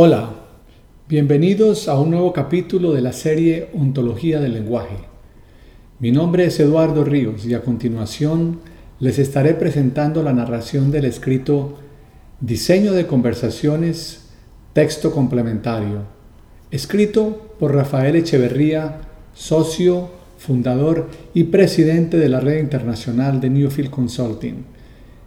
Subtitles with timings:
[0.00, 0.30] Hola,
[1.08, 4.94] bienvenidos a un nuevo capítulo de la serie Ontología del Lenguaje.
[5.98, 8.60] Mi nombre es Eduardo Ríos y a continuación
[9.00, 11.78] les estaré presentando la narración del escrito
[12.38, 14.28] Diseño de conversaciones,
[14.72, 16.02] texto complementario,
[16.70, 19.00] escrito por Rafael Echeverría,
[19.34, 24.64] socio, fundador y presidente de la red internacional de Newfield Consulting.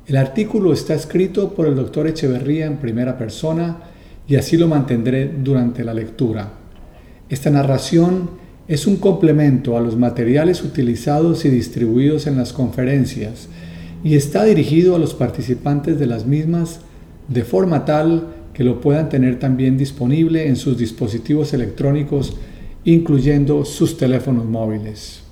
[0.07, 3.90] El artículo está escrito por el doctor Echeverría en primera persona
[4.31, 6.53] y así lo mantendré durante la lectura.
[7.27, 8.29] Esta narración
[8.65, 13.49] es un complemento a los materiales utilizados y distribuidos en las conferencias
[14.05, 16.79] y está dirigido a los participantes de las mismas
[17.27, 22.37] de forma tal que lo puedan tener también disponible en sus dispositivos electrónicos,
[22.85, 25.23] incluyendo sus teléfonos móviles.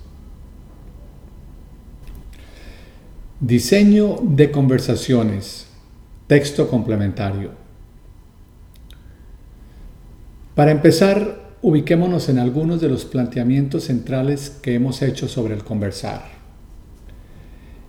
[3.40, 5.68] Diseño de conversaciones.
[6.28, 7.59] Texto complementario.
[10.60, 16.26] Para empezar, ubiquémonos en algunos de los planteamientos centrales que hemos hecho sobre el conversar.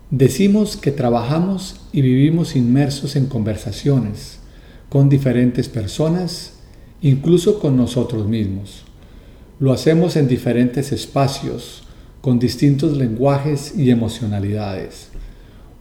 [0.09, 4.39] Decimos que trabajamos y vivimos inmersos en conversaciones
[4.87, 6.53] con diferentes personas,
[7.01, 8.85] incluso con nosotros mismos.
[9.59, 11.83] Lo hacemos en diferentes espacios,
[12.21, 15.09] con distintos lenguajes y emocionalidades.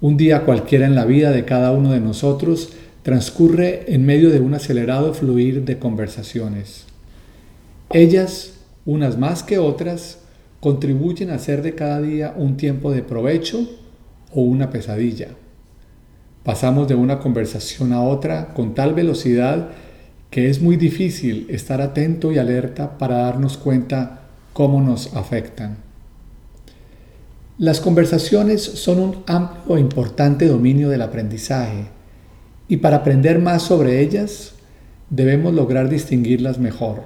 [0.01, 2.71] Un día cualquiera en la vida de cada uno de nosotros
[3.03, 6.85] transcurre en medio de un acelerado fluir de conversaciones.
[7.91, 10.19] Ellas, unas más que otras,
[10.61, 13.67] contribuyen a hacer de cada día un tiempo de provecho
[14.33, 15.29] o una pesadilla.
[16.45, 19.71] Pasamos de una conversación a otra con tal velocidad
[20.31, 25.79] que es muy difícil estar atento y alerta para darnos cuenta cómo nos afectan.
[27.59, 32.00] Las conversaciones son un amplio e importante dominio del aprendizaje
[32.71, 34.53] y para aprender más sobre ellas
[35.11, 37.03] debemos lograr distinguirlas mejor.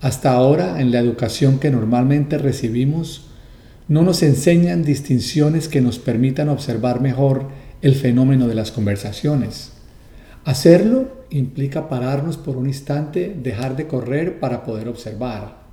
[0.00, 3.26] Hasta ahora, en la educación que normalmente recibimos,
[3.88, 7.48] no nos enseñan distinciones que nos permitan observar mejor
[7.82, 9.72] el fenómeno de las conversaciones.
[10.44, 15.64] Hacerlo implica pararnos por un instante, dejar de correr para poder observar.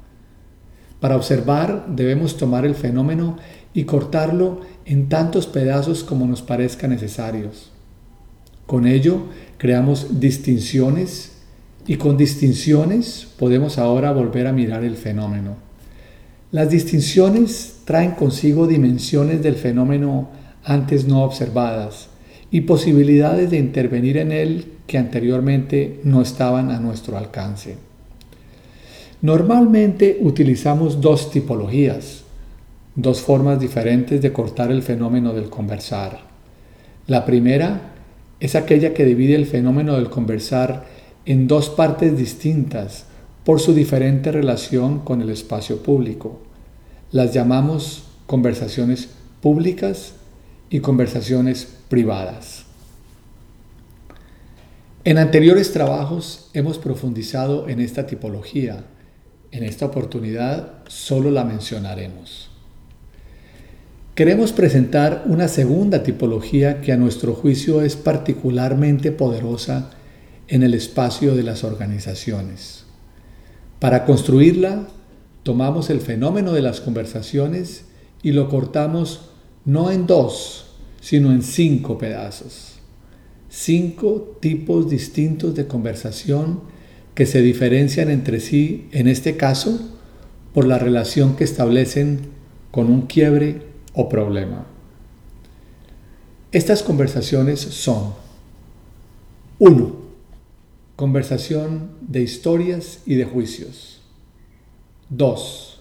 [1.00, 3.38] Para observar debemos tomar el fenómeno
[3.75, 7.77] y cortarlo en tantos pedazos como nos parezca necesarios.
[8.67, 9.22] Con ello
[9.57, 11.31] creamos distinciones
[11.88, 15.55] y con distinciones podemos ahora volver a mirar el fenómeno.
[16.51, 20.29] Las distinciones traen consigo dimensiones del fenómeno
[20.66, 22.09] antes no observadas
[22.51, 27.78] y posibilidades de intervenir en él que anteriormente no estaban a nuestro alcance.
[29.22, 32.23] Normalmente utilizamos dos tipologías,
[32.95, 36.19] dos formas diferentes de cortar el fenómeno del conversar.
[37.07, 37.97] La primera
[38.40, 40.86] es aquella que divide el fenómeno del conversar
[41.25, 43.06] en dos partes distintas
[43.44, 46.40] por su diferente relación con el espacio público.
[47.12, 49.09] Las llamamos conversaciones
[49.42, 50.14] públicas
[50.70, 52.66] y conversaciones privadas.
[55.03, 58.84] En anteriores trabajos hemos profundizado en esta tipología.
[59.52, 62.47] En esta oportunidad solo la mencionaremos.
[64.17, 69.91] Queremos presentar una segunda tipología que a nuestro juicio es particularmente poderosa
[70.47, 72.85] en el espacio de las organizaciones.
[73.78, 74.88] Para construirla,
[75.44, 77.85] tomamos el fenómeno de las conversaciones
[78.23, 79.29] y lo cortamos
[79.66, 80.66] no en dos,
[80.99, 82.79] sino en cinco pedazos.
[83.49, 86.61] Cinco tipos distintos de conversación
[87.13, 89.79] que se diferencian entre sí, en este caso,
[90.55, 92.22] por la relación que establecen
[92.72, 93.66] con un quiebre
[93.97, 94.63] o problema.
[96.52, 98.13] Estas conversaciones son
[99.58, 99.96] 1.
[100.96, 104.02] Conversación de historias y de juicios.
[105.09, 105.80] 2.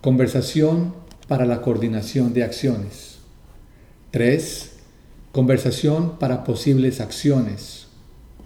[0.00, 0.94] Conversación
[1.28, 3.18] para la coordinación de acciones.
[4.10, 4.72] 3.
[5.30, 7.86] Conversación para posibles acciones.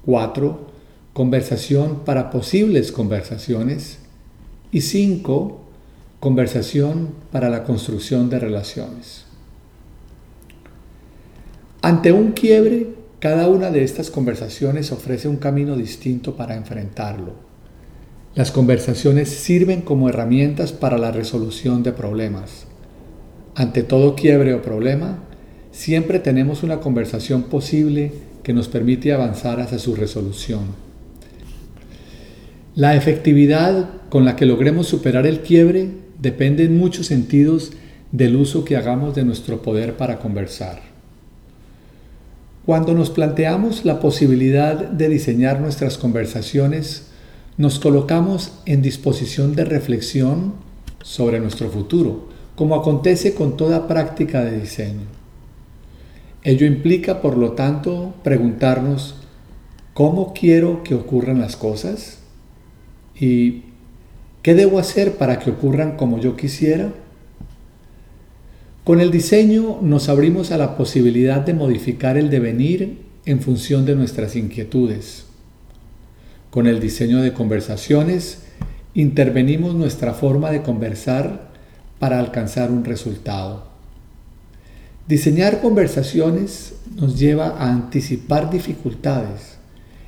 [0.04, 0.66] 4.
[1.14, 4.00] Conversación para posibles conversaciones.
[4.70, 5.67] Y 5
[6.20, 9.24] Conversación para la construcción de relaciones.
[11.80, 12.88] Ante un quiebre,
[13.20, 17.34] cada una de estas conversaciones ofrece un camino distinto para enfrentarlo.
[18.34, 22.66] Las conversaciones sirven como herramientas para la resolución de problemas.
[23.54, 25.20] Ante todo quiebre o problema,
[25.70, 28.10] siempre tenemos una conversación posible
[28.42, 30.62] que nos permite avanzar hacia su resolución.
[32.74, 37.72] La efectividad con la que logremos superar el quiebre depende en muchos sentidos
[38.12, 40.80] del uso que hagamos de nuestro poder para conversar.
[42.64, 47.06] Cuando nos planteamos la posibilidad de diseñar nuestras conversaciones,
[47.56, 50.52] nos colocamos en disposición de reflexión
[51.02, 55.06] sobre nuestro futuro, como acontece con toda práctica de diseño.
[56.42, 59.14] Ello implica, por lo tanto, preguntarnos,
[59.94, 62.18] ¿cómo quiero que ocurran las cosas?
[63.18, 63.62] ¿Y
[64.42, 66.92] qué debo hacer para que ocurran como yo quisiera?
[68.84, 73.94] Con el diseño nos abrimos a la posibilidad de modificar el devenir en función de
[73.94, 75.26] nuestras inquietudes.
[76.50, 78.44] Con el diseño de conversaciones
[78.94, 81.50] intervenimos nuestra forma de conversar
[81.98, 83.66] para alcanzar un resultado.
[85.06, 89.58] Diseñar conversaciones nos lleva a anticipar dificultades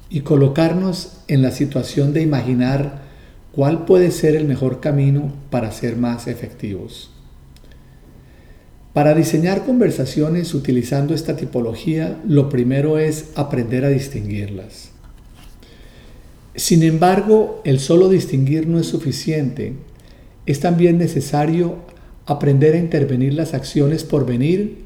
[0.09, 3.10] y colocarnos en la situación de imaginar
[3.53, 7.11] cuál puede ser el mejor camino para ser más efectivos.
[8.93, 14.91] Para diseñar conversaciones utilizando esta tipología, lo primero es aprender a distinguirlas.
[16.57, 19.75] Sin embargo, el solo distinguir no es suficiente.
[20.47, 21.77] Es también necesario
[22.27, 24.79] aprender a intervenir las acciones por venir,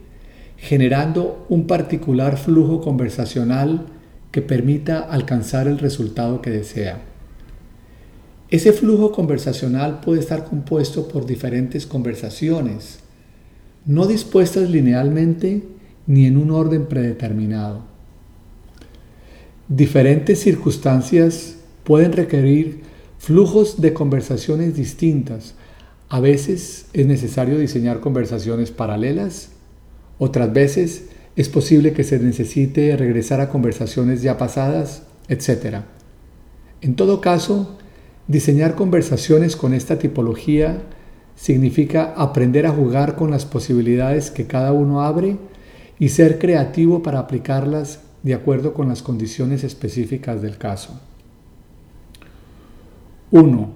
[0.58, 3.87] generando un particular flujo conversacional
[4.31, 7.13] que permita alcanzar el resultado que desea.
[8.54, 13.00] Ese flujo conversacional puede estar compuesto por diferentes conversaciones,
[13.84, 15.64] no dispuestas linealmente
[16.06, 17.82] ni en un orden predeterminado.
[19.66, 22.82] Diferentes circunstancias pueden requerir
[23.18, 25.56] flujos de conversaciones distintas.
[26.08, 29.48] A veces es necesario diseñar conversaciones paralelas,
[30.18, 35.78] otras veces es posible que se necesite regresar a conversaciones ya pasadas, etc.
[36.82, 37.78] En todo caso,
[38.26, 40.82] diseñar conversaciones con esta tipología
[41.37, 45.37] significa aprender a jugar con las posibilidades que cada uno abre
[45.99, 51.00] y ser creativo para aplicarlas de acuerdo con las condiciones específicas del caso.
[53.31, 53.73] 1.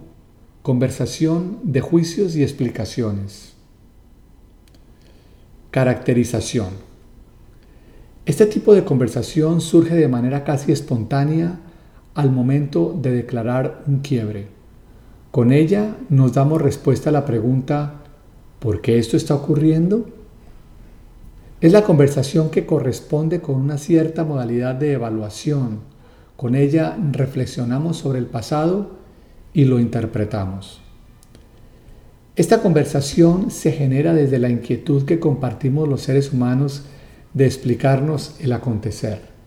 [0.63, 3.55] Conversación de juicios y explicaciones.
[5.71, 6.69] Caracterización.
[8.25, 11.61] Este tipo de conversación surge de manera casi espontánea
[12.19, 14.49] al momento de declarar un quiebre.
[15.31, 18.03] Con ella nos damos respuesta a la pregunta
[18.59, 20.05] ¿por qué esto está ocurriendo?
[21.61, 25.79] Es la conversación que corresponde con una cierta modalidad de evaluación.
[26.37, 28.97] Con ella reflexionamos sobre el pasado
[29.53, 30.81] y lo interpretamos.
[32.35, 36.83] Esta conversación se genera desde la inquietud que compartimos los seres humanos
[37.33, 39.38] de explicarnos el acontecer.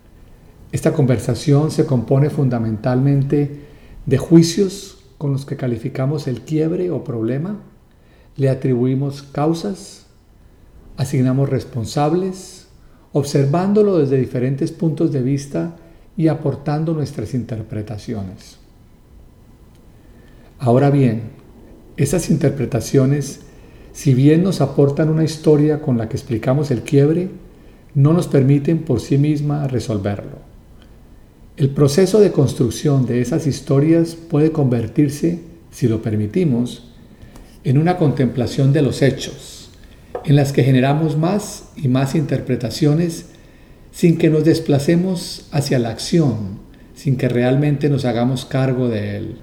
[0.72, 3.62] Esta conversación se compone fundamentalmente
[4.06, 7.60] de juicios con los que calificamos el quiebre o problema,
[8.38, 10.08] le atribuimos causas,
[10.98, 12.68] asignamos responsables,
[13.12, 15.76] observándolo desde diferentes puntos de vista
[16.16, 18.58] y aportando nuestras interpretaciones.
[20.58, 21.24] Ahora bien,
[21.98, 23.42] esas interpretaciones,
[23.92, 27.30] si bien nos aportan una historia con la que explicamos el quiebre,
[27.94, 30.51] no nos permiten por sí misma resolverlo.
[31.58, 35.40] El proceso de construcción de esas historias puede convertirse,
[35.70, 36.92] si lo permitimos,
[37.66, 39.70] en una contemplación de los hechos,
[40.24, 43.26] en las que generamos más y más interpretaciones
[43.92, 46.60] sin que nos desplacemos hacia la acción,
[46.96, 49.36] sin que realmente nos hagamos cargo de él.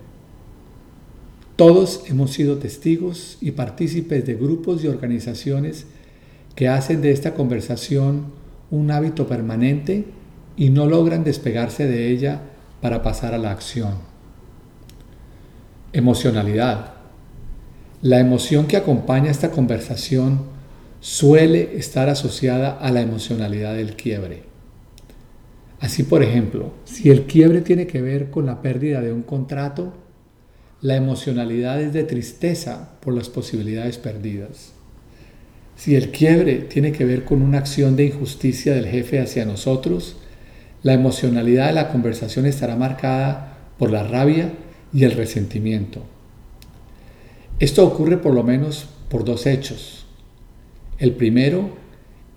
[1.56, 5.84] Todos hemos sido testigos y partícipes de grupos y organizaciones
[6.54, 8.26] que hacen de esta conversación
[8.70, 10.06] un hábito permanente
[10.58, 12.40] y no logran despegarse de ella
[12.82, 13.94] para pasar a la acción.
[15.92, 16.94] Emocionalidad.
[18.02, 20.40] La emoción que acompaña esta conversación
[21.00, 24.42] suele estar asociada a la emocionalidad del quiebre.
[25.78, 29.94] Así, por ejemplo, si el quiebre tiene que ver con la pérdida de un contrato,
[30.80, 34.72] la emocionalidad es de tristeza por las posibilidades perdidas.
[35.76, 40.16] Si el quiebre tiene que ver con una acción de injusticia del jefe hacia nosotros,
[40.82, 44.52] la emocionalidad de la conversación estará marcada por la rabia
[44.92, 46.02] y el resentimiento.
[47.58, 50.06] Esto ocurre por lo menos por dos hechos.
[50.98, 51.70] El primero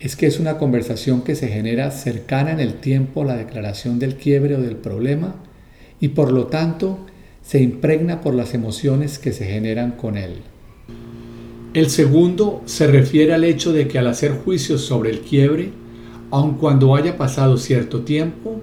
[0.00, 3.98] es que es una conversación que se genera cercana en el tiempo a la declaración
[3.98, 5.36] del quiebre o del problema
[6.00, 7.06] y por lo tanto
[7.42, 10.40] se impregna por las emociones que se generan con él.
[11.74, 15.70] El segundo se refiere al hecho de que al hacer juicios sobre el quiebre,
[16.32, 18.60] aun cuando haya pasado cierto tiempo,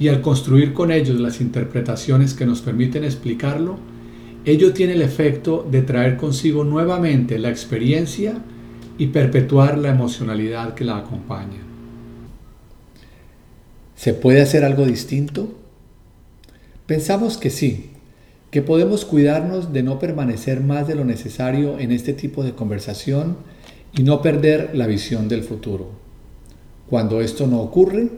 [0.00, 3.76] y al construir con ellos las interpretaciones que nos permiten explicarlo,
[4.46, 8.38] ello tiene el efecto de traer consigo nuevamente la experiencia
[8.96, 11.60] y perpetuar la emocionalidad que la acompaña.
[13.94, 15.52] ¿Se puede hacer algo distinto?
[16.86, 17.90] Pensamos que sí,
[18.50, 23.36] que podemos cuidarnos de no permanecer más de lo necesario en este tipo de conversación
[23.94, 26.09] y no perder la visión del futuro.
[26.90, 28.10] Cuando esto no ocurre,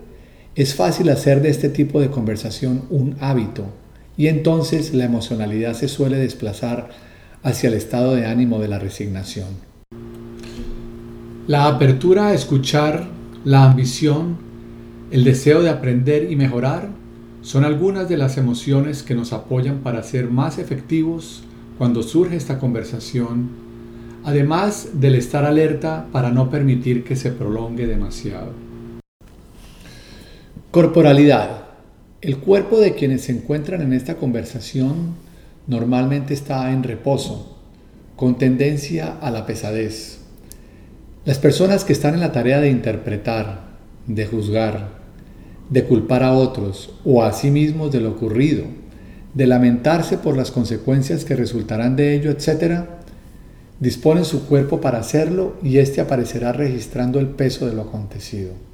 [0.55, 3.67] es fácil hacer de este tipo de conversación un hábito
[4.17, 6.88] y entonces la emocionalidad se suele desplazar
[7.43, 9.49] hacia el estado de ánimo de la resignación.
[11.47, 13.09] La apertura a escuchar,
[13.45, 14.38] la ambición,
[15.11, 16.88] el deseo de aprender y mejorar
[17.43, 21.43] son algunas de las emociones que nos apoyan para ser más efectivos
[21.76, 23.50] cuando surge esta conversación,
[24.25, 28.62] además del estar alerta para no permitir que se prolongue demasiado.
[30.73, 31.64] Corporalidad.
[32.23, 35.17] El cuerpo de quienes se encuentran en esta conversación
[35.67, 37.59] normalmente está en reposo,
[38.17, 40.21] con tendencia a la pesadez.
[41.26, 43.64] Las personas que están en la tarea de interpretar,
[44.07, 44.88] de juzgar,
[45.69, 48.64] de culpar a otros o a sí mismos de lo ocurrido,
[49.35, 52.85] de lamentarse por las consecuencias que resultarán de ello, etc.,
[53.79, 58.72] disponen su cuerpo para hacerlo y éste aparecerá registrando el peso de lo acontecido.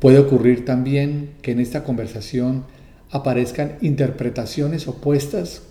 [0.00, 2.64] Puede ocurrir también que en esta conversación
[3.10, 5.62] aparezcan interpretaciones opuestas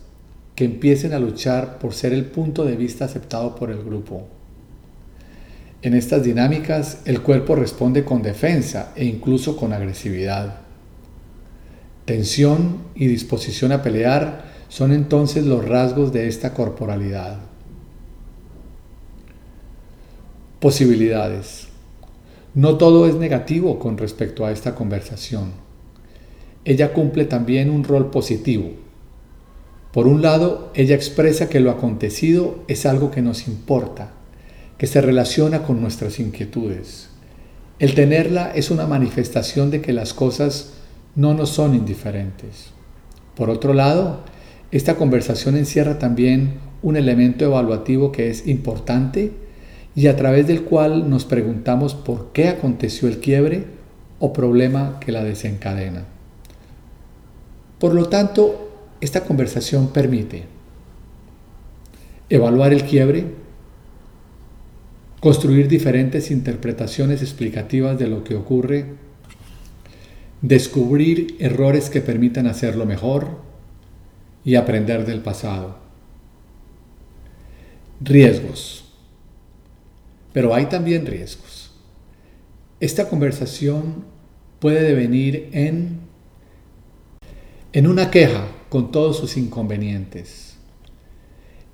[0.55, 4.27] que empiecen a luchar por ser el punto de vista aceptado por el grupo.
[5.81, 10.61] En estas dinámicas, el cuerpo responde con defensa e incluso con agresividad.
[12.05, 17.37] Tensión y disposición a pelear son entonces los rasgos de esta corporalidad.
[20.59, 21.67] Posibilidades.
[22.53, 25.51] No todo es negativo con respecto a esta conversación.
[26.65, 28.71] Ella cumple también un rol positivo.
[29.93, 34.11] Por un lado, ella expresa que lo acontecido es algo que nos importa
[34.77, 37.09] que se relaciona con nuestras inquietudes.
[37.79, 40.73] El tenerla es una manifestación de que las cosas
[41.15, 42.71] no nos son indiferentes.
[43.35, 44.21] Por otro lado,
[44.71, 49.31] esta conversación encierra también un elemento evaluativo que es importante
[49.97, 53.65] y a través del cual nos preguntamos por qué aconteció el quiebre
[54.19, 56.05] o problema que la desencadena.
[57.79, 60.43] Por lo tanto, esta conversación permite
[62.29, 63.25] evaluar el quiebre,
[65.19, 68.85] construir diferentes interpretaciones explicativas de lo que ocurre,
[70.43, 73.29] descubrir errores que permitan hacerlo mejor
[74.45, 75.79] y aprender del pasado.
[77.99, 78.86] Riesgos.
[80.37, 81.71] Pero hay también riesgos.
[82.79, 84.05] Esta conversación
[84.59, 85.97] puede devenir en,
[87.73, 90.59] en una queja con todos sus inconvenientes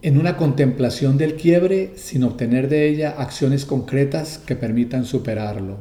[0.02, 5.80] en una contemplación del quiebre sin obtener de ella acciones concretas que permitan superarlo.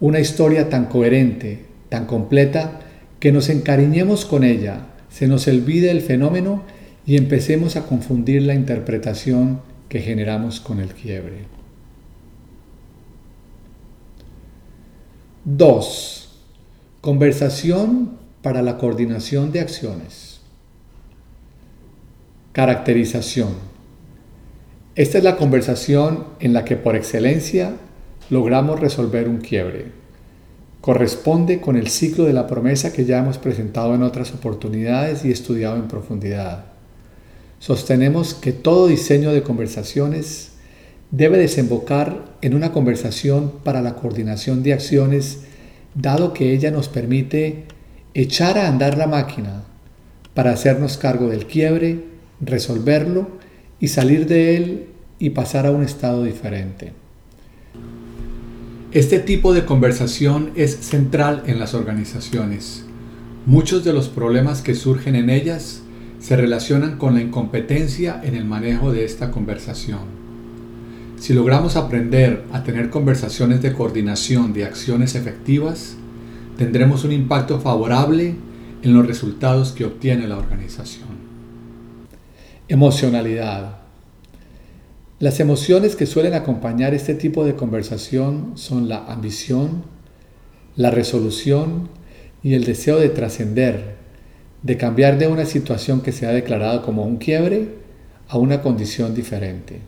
[0.00, 2.80] Una historia tan coherente, tan completa,
[3.18, 6.64] que nos encariñemos con ella, se nos olvide el fenómeno
[7.06, 11.46] y empecemos a confundir la interpretación que generamos con el quiebre.
[15.44, 16.28] 2.
[17.00, 20.40] Conversación para la coordinación de acciones.
[22.52, 23.48] Caracterización.
[24.94, 27.76] Esta es la conversación en la que por excelencia
[28.30, 29.86] logramos resolver un quiebre.
[30.80, 35.30] Corresponde con el ciclo de la promesa que ya hemos presentado en otras oportunidades y
[35.30, 36.77] estudiado en profundidad.
[37.58, 40.52] Sostenemos que todo diseño de conversaciones
[41.10, 45.40] debe desembocar en una conversación para la coordinación de acciones,
[45.94, 47.64] dado que ella nos permite
[48.14, 49.64] echar a andar la máquina
[50.34, 52.04] para hacernos cargo del quiebre
[52.40, 53.28] resolverlo
[53.80, 54.86] y salir de él
[55.18, 56.92] y pasar a un estado diferente.
[58.92, 62.84] Este tipo de conversación es central en las organizaciones.
[63.46, 65.82] Muchos de los problemas que surgen en ellas
[66.20, 70.18] se relacionan con la incompetencia en el manejo de esta conversación.
[71.18, 75.96] Si logramos aprender a tener conversaciones de coordinación de acciones efectivas,
[76.56, 78.34] tendremos un impacto favorable
[78.82, 81.08] en los resultados que obtiene la organización.
[82.68, 83.78] Emocionalidad.
[85.18, 89.82] Las emociones que suelen acompañar este tipo de conversación son la ambición,
[90.76, 91.88] la resolución
[92.44, 93.97] y el deseo de trascender,
[94.62, 97.76] de cambiar de una situación que se ha declarado como un quiebre
[98.28, 99.80] a una condición diferente.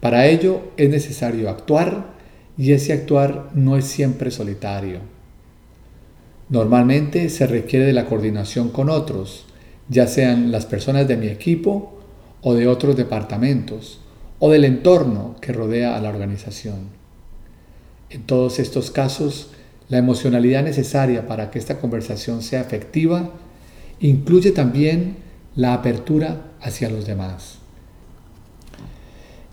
[0.00, 2.14] Para ello es necesario actuar
[2.56, 5.00] y ese actuar no es siempre solitario.
[6.48, 9.46] Normalmente se requiere de la coordinación con otros,
[9.88, 12.00] ya sean las personas de mi equipo
[12.42, 14.00] o de otros departamentos
[14.38, 16.88] o del entorno que rodea a la organización.
[18.08, 19.50] En todos estos casos,
[19.88, 23.30] la emocionalidad necesaria para que esta conversación sea efectiva
[24.00, 25.16] incluye también
[25.54, 27.58] la apertura hacia los demás.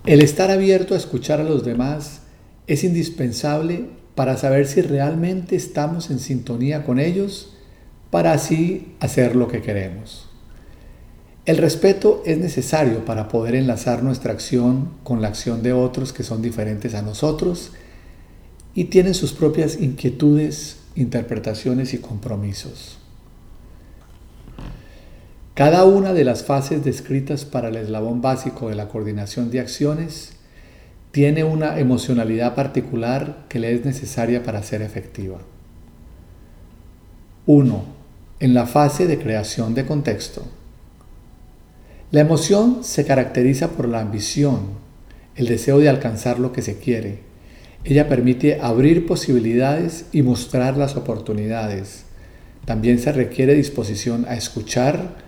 [0.06, 2.22] El estar abierto a escuchar a los demás
[2.66, 7.54] es indispensable para saber si realmente estamos en sintonía con ellos
[8.10, 10.28] para así hacer lo que queremos.
[11.44, 16.22] El respeto es necesario para poder enlazar nuestra acción con la acción de otros que
[16.22, 17.72] son diferentes a nosotros
[18.74, 22.98] y tienen sus propias inquietudes, interpretaciones y compromisos.
[25.58, 30.34] Cada una de las fases descritas para el eslabón básico de la coordinación de acciones
[31.10, 35.38] tiene una emocionalidad particular que le es necesaria para ser efectiva.
[37.46, 37.84] 1.
[38.38, 40.44] En la fase de creación de contexto.
[42.12, 44.60] La emoción se caracteriza por la ambición,
[45.34, 47.18] el deseo de alcanzar lo que se quiere.
[47.82, 52.04] Ella permite abrir posibilidades y mostrar las oportunidades.
[52.64, 55.26] También se requiere disposición a escuchar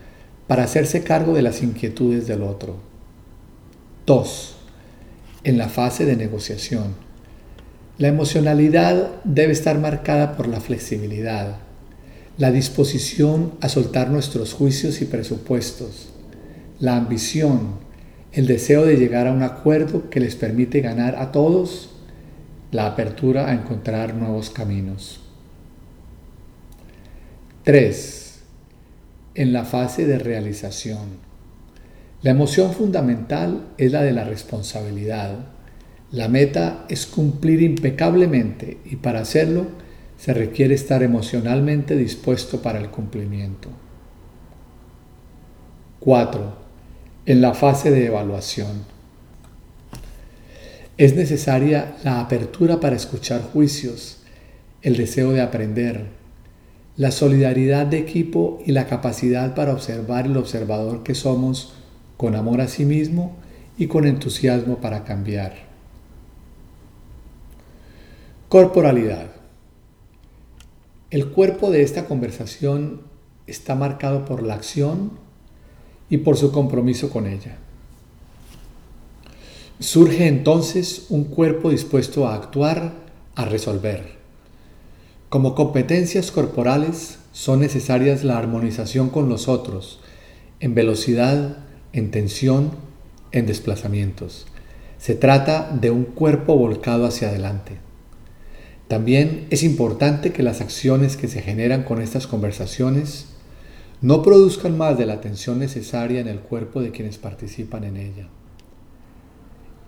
[0.50, 2.74] para hacerse cargo de las inquietudes del otro.
[4.04, 4.56] 2.
[5.44, 6.96] En la fase de negociación.
[7.98, 11.58] La emocionalidad debe estar marcada por la flexibilidad,
[12.36, 16.08] la disposición a soltar nuestros juicios y presupuestos,
[16.80, 17.76] la ambición,
[18.32, 21.90] el deseo de llegar a un acuerdo que les permite ganar a todos,
[22.72, 25.20] la apertura a encontrar nuevos caminos.
[27.62, 28.29] 3.
[29.40, 31.16] En la fase de realización.
[32.20, 35.30] La emoción fundamental es la de la responsabilidad.
[36.12, 39.68] La meta es cumplir impecablemente y para hacerlo
[40.18, 43.70] se requiere estar emocionalmente dispuesto para el cumplimiento.
[46.00, 46.56] 4
[47.24, 48.84] en la fase de evaluación.
[50.98, 54.18] Es necesaria la apertura para escuchar juicios,
[54.82, 56.19] el deseo de aprender,
[57.00, 61.72] la solidaridad de equipo y la capacidad para observar el observador que somos
[62.18, 63.38] con amor a sí mismo
[63.78, 65.54] y con entusiasmo para cambiar.
[68.50, 69.30] Corporalidad.
[71.10, 73.00] El cuerpo de esta conversación
[73.46, 75.12] está marcado por la acción,
[76.10, 77.56] y por su compromiso con ella.
[79.78, 82.92] Surge entonces un cuerpo dispuesto a actuar,
[83.36, 84.19] a resolver.
[85.30, 90.00] Como competencias corporales son necesarias la armonización con los otros,
[90.58, 91.58] en velocidad,
[91.92, 92.72] en tensión,
[93.30, 94.48] en desplazamientos.
[94.98, 97.76] Se trata de un cuerpo volcado hacia adelante.
[98.88, 103.26] También es importante que las acciones que se generan con estas conversaciones
[104.00, 108.26] no produzcan más de la tensión necesaria en el cuerpo de quienes participan en ella.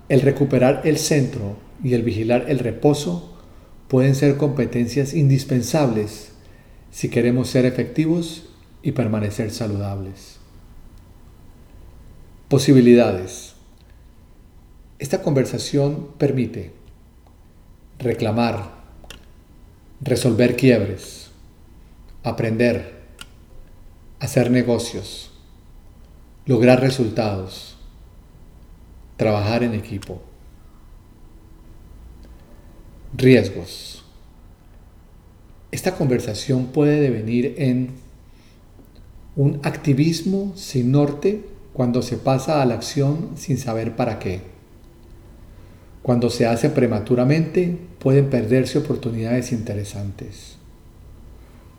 [0.08, 3.31] El recuperar el centro y el vigilar el reposo
[3.92, 6.32] pueden ser competencias indispensables
[6.90, 8.44] si queremos ser efectivos
[8.82, 10.38] y permanecer saludables.
[12.48, 13.52] Posibilidades.
[14.98, 16.72] Esta conversación permite
[17.98, 18.70] reclamar,
[20.00, 21.30] resolver quiebres,
[22.22, 23.02] aprender,
[24.20, 25.32] hacer negocios,
[26.46, 27.76] lograr resultados,
[29.18, 30.22] trabajar en equipo.
[33.14, 34.04] Riesgos.
[35.70, 37.90] Esta conversación puede devenir en
[39.36, 44.40] un activismo sin norte cuando se pasa a la acción sin saber para qué.
[46.02, 50.56] Cuando se hace prematuramente pueden perderse oportunidades interesantes.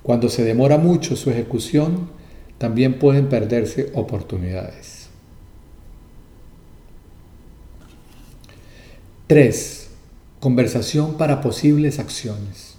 [0.01, 2.09] Cuando se demora mucho su ejecución,
[2.57, 5.07] también pueden perderse oportunidades.
[9.27, 9.82] 3.
[10.43, 12.75] Conversación para posibles acciones.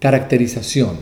[0.00, 0.96] Caracterización.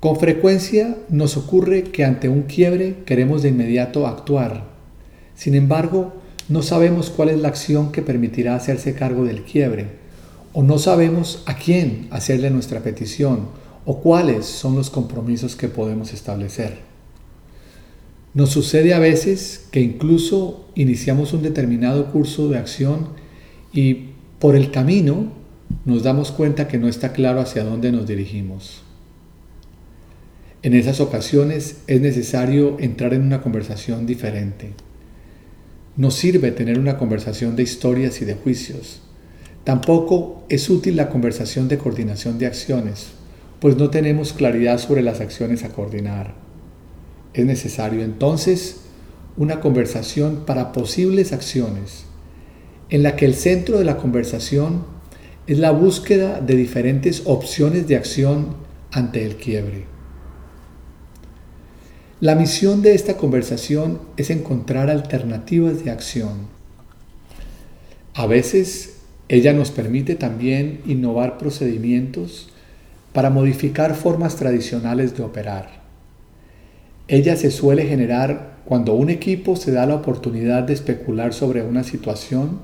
[0.00, 4.64] Con frecuencia nos ocurre que ante un quiebre queremos de inmediato actuar.
[5.34, 6.12] Sin embargo,
[6.50, 9.86] no sabemos cuál es la acción que permitirá hacerse cargo del quiebre
[10.52, 13.48] o no sabemos a quién hacerle nuestra petición
[13.86, 16.93] o cuáles son los compromisos que podemos establecer.
[18.34, 23.10] Nos sucede a veces que incluso iniciamos un determinado curso de acción
[23.72, 24.08] y
[24.40, 25.32] por el camino
[25.84, 28.82] nos damos cuenta que no está claro hacia dónde nos dirigimos.
[30.64, 34.72] En esas ocasiones es necesario entrar en una conversación diferente.
[35.96, 39.00] No sirve tener una conversación de historias y de juicios.
[39.62, 43.10] Tampoco es útil la conversación de coordinación de acciones,
[43.60, 46.43] pues no tenemos claridad sobre las acciones a coordinar.
[47.34, 48.82] Es necesario entonces
[49.36, 52.06] una conversación para posibles acciones
[52.90, 54.84] en la que el centro de la conversación
[55.46, 58.56] es la búsqueda de diferentes opciones de acción
[58.92, 59.84] ante el quiebre.
[62.20, 66.46] La misión de esta conversación es encontrar alternativas de acción.
[68.14, 72.50] A veces ella nos permite también innovar procedimientos
[73.12, 75.83] para modificar formas tradicionales de operar.
[77.06, 81.84] Ella se suele generar cuando un equipo se da la oportunidad de especular sobre una
[81.84, 82.60] situación,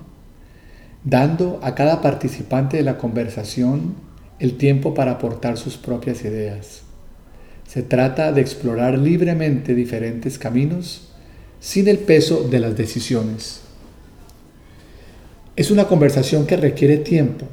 [1.05, 3.95] dando a cada participante de la conversación
[4.39, 6.83] el tiempo para aportar sus propias ideas.
[7.67, 11.13] Se trata de explorar libremente diferentes caminos
[11.61, 13.61] sin el peso de las decisiones.
[15.55, 17.47] Es una conversación que requiere tiempo,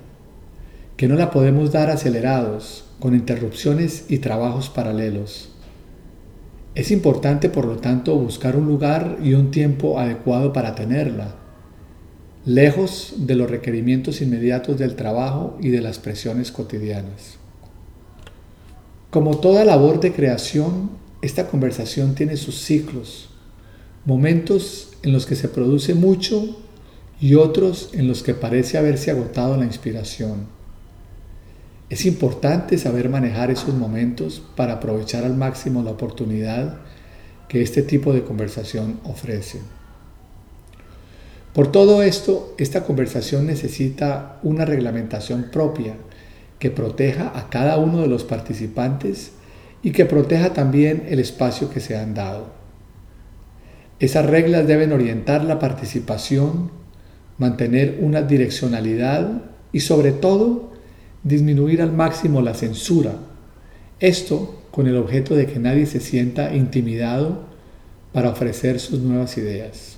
[0.96, 5.57] que no la podemos dar acelerados, con interrupciones y trabajos paralelos.
[6.78, 11.34] Es importante, por lo tanto, buscar un lugar y un tiempo adecuado para tenerla,
[12.46, 17.40] lejos de los requerimientos inmediatos del trabajo y de las presiones cotidianas.
[19.10, 20.92] Como toda labor de creación,
[21.24, 23.30] esta conversación tiene sus ciclos,
[24.06, 26.60] momentos en los que se produce mucho
[27.20, 30.57] y otros en los que parece haberse agotado la inspiración.
[31.90, 36.80] Es importante saber manejar esos momentos para aprovechar al máximo la oportunidad
[37.48, 39.60] que este tipo de conversación ofrece.
[41.54, 45.96] Por todo esto, esta conversación necesita una reglamentación propia
[46.60, 49.32] que proteja a cada uno de los participantes
[49.82, 52.48] y que proteja también el espacio que se han dado.
[54.00, 56.70] Esas reglas deben orientar la participación,
[57.38, 60.77] mantener una direccionalidad y sobre todo
[61.28, 63.16] disminuir al máximo la censura.
[64.00, 67.46] Esto con el objeto de que nadie se sienta intimidado
[68.14, 69.98] para ofrecer sus nuevas ideas.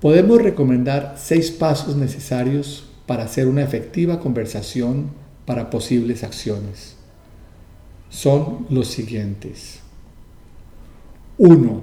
[0.00, 5.10] Podemos recomendar seis pasos necesarios para hacer una efectiva conversación
[5.46, 6.96] para posibles acciones.
[8.08, 9.80] Son los siguientes.
[11.38, 11.82] 1.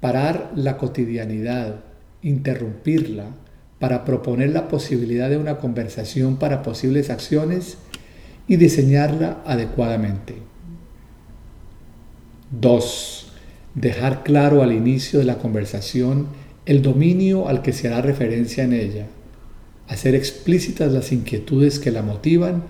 [0.00, 1.80] Parar la cotidianidad,
[2.22, 3.26] interrumpirla
[3.78, 7.78] para proponer la posibilidad de una conversación para posibles acciones
[8.46, 10.36] y diseñarla adecuadamente.
[12.50, 13.32] 2.
[13.74, 16.26] Dejar claro al inicio de la conversación
[16.66, 19.06] el dominio al que se hará referencia en ella
[19.88, 22.64] hacer explícitas las inquietudes que la motivan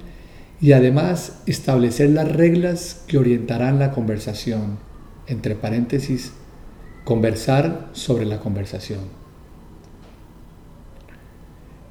[0.61, 4.79] y además establecer las reglas que orientarán la conversación,
[5.27, 6.33] entre paréntesis,
[7.05, 9.18] conversar sobre la conversación.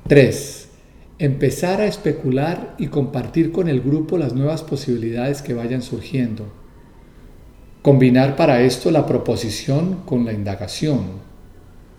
[0.07, 0.67] 3.
[1.19, 6.45] Empezar a especular y compartir con el grupo las nuevas posibilidades que vayan surgiendo.
[7.81, 11.27] Combinar para esto la proposición con la indagación.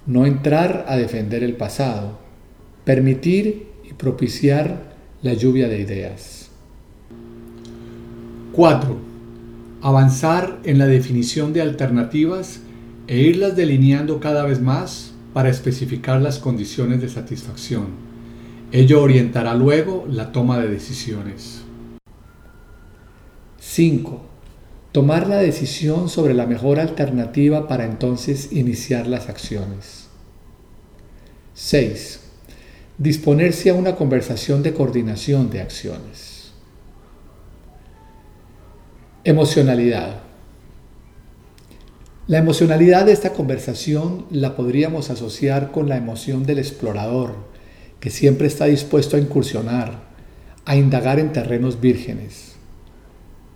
[0.06, 2.28] No entrar a defender el pasado
[2.88, 6.48] permitir y propiciar la lluvia de ideas.
[8.52, 8.96] 4.
[9.82, 12.60] Avanzar en la definición de alternativas
[13.06, 17.90] e irlas delineando cada vez más para especificar las condiciones de satisfacción.
[18.72, 21.60] Ello orientará luego la toma de decisiones.
[23.60, 24.20] 5.
[24.90, 30.08] Tomar la decisión sobre la mejor alternativa para entonces iniciar las acciones.
[31.54, 32.18] 6
[32.98, 36.50] disponerse a una conversación de coordinación de acciones.
[39.22, 40.27] Emocionalidad.
[42.28, 47.34] La emocionalidad de esta conversación la podríamos asociar con la emoción del explorador,
[47.98, 50.02] que siempre está dispuesto a incursionar,
[50.64, 52.52] a indagar en terrenos vírgenes.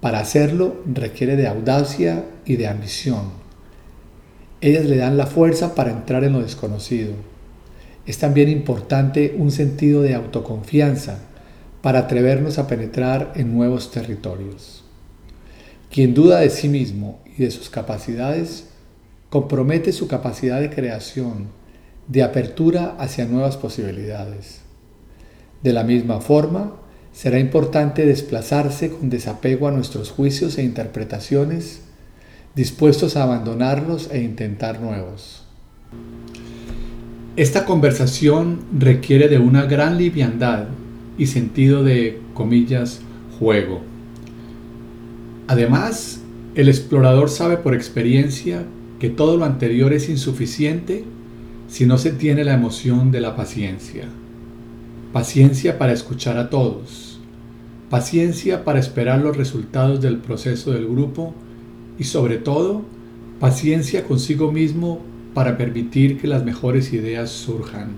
[0.01, 3.31] Para hacerlo requiere de audacia y de ambición.
[4.61, 7.13] Ellas le dan la fuerza para entrar en lo desconocido
[8.07, 11.19] es también importante un sentido de autoconfianza
[11.83, 14.85] para atrevernos a penetrar en nuevos territorios.
[15.91, 18.69] Quien duda de sí mismo y de sus capacidades
[19.31, 21.47] compromete su capacidad de creación,
[22.07, 24.61] de apertura hacia nuevas posibilidades.
[25.63, 26.75] De la misma forma,
[27.13, 31.83] será importante desplazarse con desapego a nuestros juicios e interpretaciones,
[32.55, 35.45] dispuestos a abandonarlos e intentar nuevos.
[37.37, 40.67] Esta conversación requiere de una gran liviandad
[41.17, 43.01] y sentido de, comillas,
[43.39, 43.81] juego.
[45.47, 46.22] Además,
[46.55, 48.65] el explorador sabe por experiencia
[49.01, 51.05] que todo lo anterior es insuficiente
[51.69, 54.05] si no se tiene la emoción de la paciencia.
[55.13, 57.19] Paciencia para escuchar a todos.
[57.89, 61.35] Paciencia para esperar los resultados del proceso del grupo
[61.99, 62.83] y sobre todo,
[63.41, 65.01] paciencia consigo mismo
[65.33, 67.95] para permitir que las mejores ideas surjan.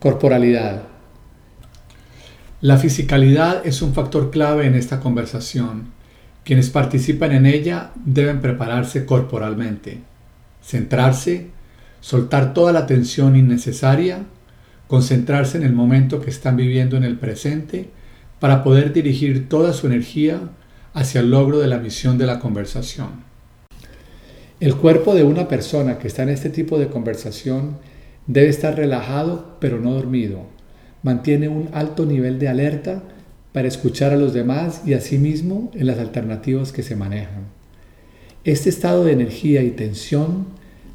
[0.00, 0.82] Corporalidad.
[2.60, 6.01] La fisicalidad es un factor clave en esta conversación.
[6.44, 10.00] Quienes participan en ella deben prepararse corporalmente,
[10.62, 11.48] centrarse,
[12.00, 14.24] soltar toda la tensión innecesaria,
[14.88, 17.90] concentrarse en el momento que están viviendo en el presente
[18.40, 20.40] para poder dirigir toda su energía
[20.94, 23.22] hacia el logro de la misión de la conversación.
[24.58, 27.78] El cuerpo de una persona que está en este tipo de conversación
[28.26, 30.46] debe estar relajado pero no dormido.
[31.02, 33.02] Mantiene un alto nivel de alerta
[33.52, 37.44] para escuchar a los demás y a sí mismo en las alternativas que se manejan.
[38.44, 40.46] Este estado de energía y tensión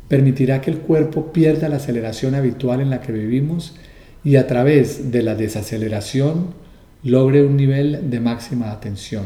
[0.08, 3.76] permitirá que el cuerpo pierda la aceleración habitual en la que vivimos
[4.24, 6.54] y a través de la desaceleración
[7.04, 9.26] logre un nivel de máxima atención.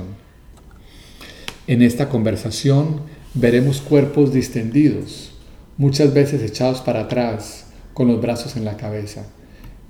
[1.67, 3.01] En esta conversación
[3.33, 5.31] veremos cuerpos distendidos,
[5.77, 9.25] muchas veces echados para atrás, con los brazos en la cabeza.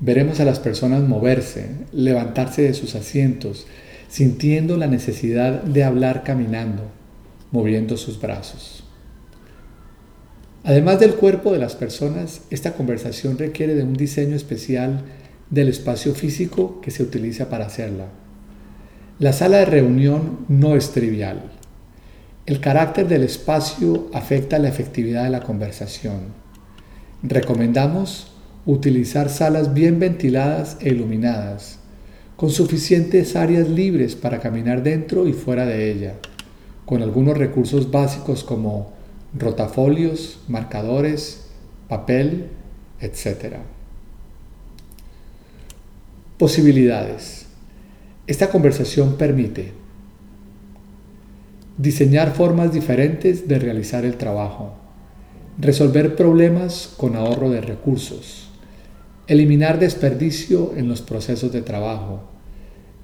[0.01, 3.67] Veremos a las personas moverse, levantarse de sus asientos,
[4.09, 6.81] sintiendo la necesidad de hablar caminando,
[7.51, 8.83] moviendo sus brazos.
[10.63, 15.03] Además del cuerpo de las personas, esta conversación requiere de un diseño especial
[15.51, 18.07] del espacio físico que se utiliza para hacerla.
[19.19, 21.43] La sala de reunión no es trivial.
[22.47, 26.41] El carácter del espacio afecta la efectividad de la conversación.
[27.21, 28.30] Recomendamos
[28.65, 31.79] utilizar salas bien ventiladas e iluminadas,
[32.35, 36.15] con suficientes áreas libres para caminar dentro y fuera de ella,
[36.85, 38.93] con algunos recursos básicos como
[39.33, 41.47] rotafolios, marcadores,
[41.87, 42.47] papel,
[42.99, 43.57] etc.
[46.37, 47.45] Posibilidades.
[48.27, 49.71] Esta conversación permite
[51.77, 54.73] diseñar formas diferentes de realizar el trabajo,
[55.59, 58.50] resolver problemas con ahorro de recursos,
[59.31, 62.21] eliminar desperdicio en los procesos de trabajo,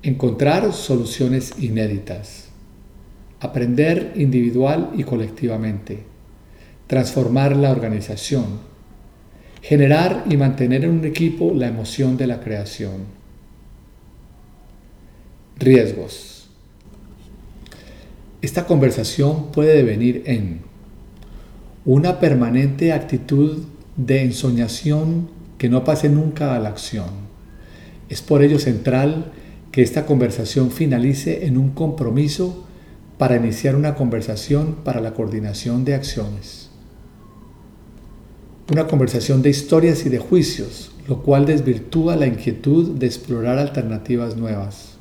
[0.03, 2.49] encontrar soluciones inéditas,
[3.39, 5.99] aprender individual y colectivamente,
[6.87, 8.59] transformar la organización,
[9.61, 13.05] generar y mantener en un equipo la emoción de la creación.
[15.57, 16.49] Riesgos.
[18.41, 20.59] Esta conversación puede devenir en
[21.85, 23.59] una permanente actitud
[23.95, 27.09] de ensoñación que no pase nunca a la acción.
[28.09, 29.31] Es por ello central
[29.71, 32.65] que esta conversación finalice en un compromiso
[33.17, 36.69] para iniciar una conversación para la coordinación de acciones.
[38.71, 44.35] Una conversación de historias y de juicios, lo cual desvirtúa la inquietud de explorar alternativas
[44.35, 44.97] nuevas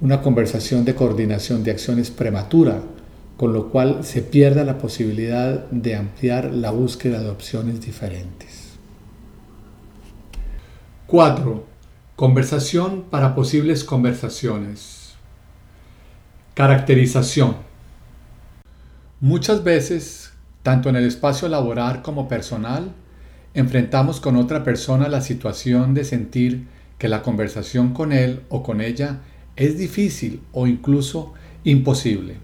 [0.00, 2.82] una conversación de coordinación de acciones prematura,
[3.36, 8.59] con lo cual se pierda la posibilidad de ampliar la búsqueda de opciones diferentes.
[11.10, 11.66] 4.
[12.14, 15.14] Conversación para posibles conversaciones.
[16.54, 17.56] Caracterización.
[19.18, 20.30] Muchas veces,
[20.62, 22.92] tanto en el espacio laboral como personal,
[23.54, 28.80] enfrentamos con otra persona la situación de sentir que la conversación con él o con
[28.80, 29.18] ella
[29.56, 32.36] es difícil o incluso imposible.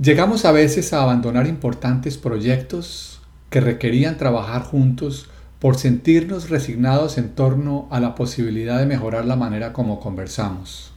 [0.00, 5.28] Llegamos a veces a abandonar importantes proyectos que requerían trabajar juntos
[5.62, 10.92] por sentirnos resignados en torno a la posibilidad de mejorar la manera como conversamos.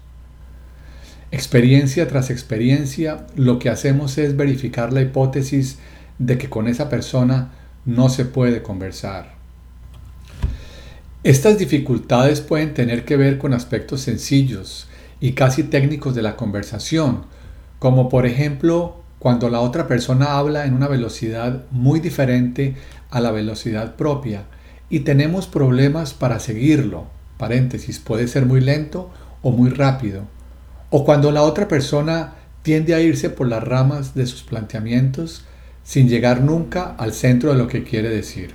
[1.30, 5.78] Experiencia tras experiencia, lo que hacemos es verificar la hipótesis
[6.18, 7.52] de que con esa persona
[7.86, 9.36] no se puede conversar.
[11.24, 14.88] Estas dificultades pueden tener que ver con aspectos sencillos
[15.20, 17.28] y casi técnicos de la conversación,
[17.78, 22.76] como por ejemplo cuando la otra persona habla en una velocidad muy diferente
[23.10, 24.44] a la velocidad propia
[24.88, 27.08] y tenemos problemas para seguirlo,
[27.40, 29.10] paréntesis, puede ser muy lento
[29.42, 30.26] o muy rápido,
[30.92, 35.44] o cuando la otra persona tiende a irse por las ramas de sus planteamientos
[35.84, 38.52] sin llegar nunca al centro de lo que quiere decir.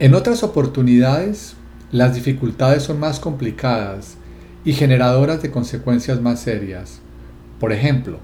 [0.00, 1.54] En otras oportunidades,
[1.92, 4.16] las dificultades son más complicadas
[4.64, 6.98] y generadoras de consecuencias más serias.
[7.60, 8.18] Por ejemplo,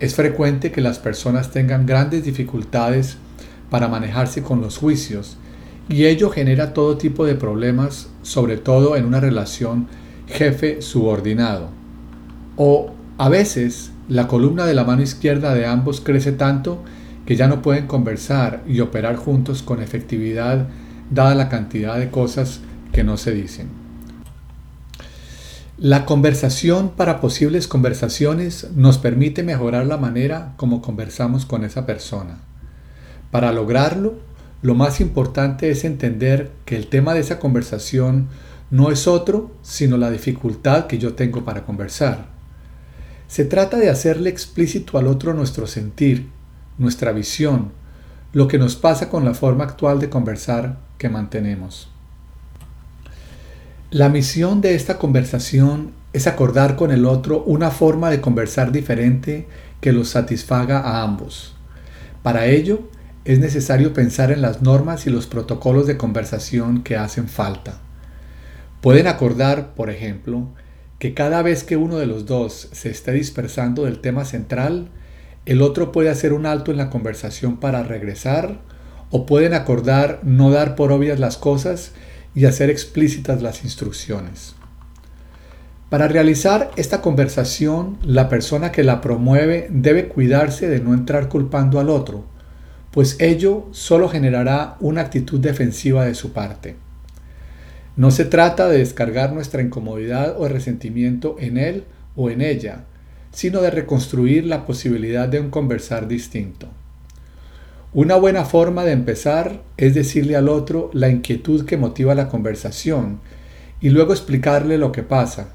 [0.00, 3.16] es frecuente que las personas tengan grandes dificultades
[3.70, 5.36] para manejarse con los juicios
[5.88, 9.88] y ello genera todo tipo de problemas, sobre todo en una relación
[10.26, 11.70] jefe-subordinado.
[12.56, 16.82] O a veces la columna de la mano izquierda de ambos crece tanto
[17.26, 20.68] que ya no pueden conversar y operar juntos con efectividad
[21.10, 22.60] dada la cantidad de cosas
[22.92, 23.77] que no se dicen.
[25.80, 32.40] La conversación para posibles conversaciones nos permite mejorar la manera como conversamos con esa persona.
[33.30, 34.14] Para lograrlo,
[34.60, 38.26] lo más importante es entender que el tema de esa conversación
[38.72, 42.26] no es otro sino la dificultad que yo tengo para conversar.
[43.28, 46.28] Se trata de hacerle explícito al otro nuestro sentir,
[46.76, 47.70] nuestra visión,
[48.32, 51.88] lo que nos pasa con la forma actual de conversar que mantenemos.
[53.90, 59.46] La misión de esta conversación es acordar con el otro una forma de conversar diferente
[59.80, 61.56] que los satisfaga a ambos.
[62.22, 62.82] Para ello,
[63.24, 67.80] es necesario pensar en las normas y los protocolos de conversación que hacen falta.
[68.82, 70.48] Pueden acordar, por ejemplo,
[70.98, 74.90] que cada vez que uno de los dos se esté dispersando del tema central,
[75.46, 78.60] el otro puede hacer un alto en la conversación para regresar,
[79.10, 81.92] o pueden acordar no dar por obvias las cosas
[82.34, 84.54] y hacer explícitas las instrucciones.
[85.90, 91.80] Para realizar esta conversación, la persona que la promueve debe cuidarse de no entrar culpando
[91.80, 92.24] al otro,
[92.90, 96.76] pues ello solo generará una actitud defensiva de su parte.
[97.96, 101.84] No se trata de descargar nuestra incomodidad o resentimiento en él
[102.16, 102.84] o en ella,
[103.32, 106.68] sino de reconstruir la posibilidad de un conversar distinto.
[107.94, 113.20] Una buena forma de empezar es decirle al otro la inquietud que motiva la conversación
[113.80, 115.54] y luego explicarle lo que pasa,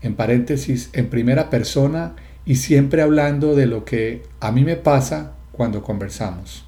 [0.00, 2.14] en paréntesis, en primera persona
[2.46, 6.64] y siempre hablando de lo que a mí me pasa cuando conversamos.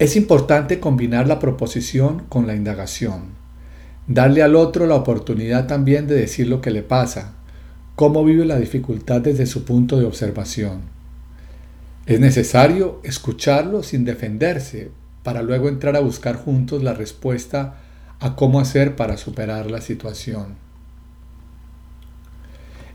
[0.00, 3.34] Es importante combinar la proposición con la indagación,
[4.08, 7.34] darle al otro la oportunidad también de decir lo que le pasa,
[7.94, 10.97] cómo vive la dificultad desde su punto de observación.
[12.08, 14.90] Es necesario escucharlo sin defenderse
[15.22, 17.82] para luego entrar a buscar juntos la respuesta
[18.18, 20.56] a cómo hacer para superar la situación.